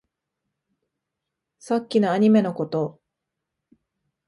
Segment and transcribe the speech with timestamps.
[1.59, 2.99] さっきのアニメのこと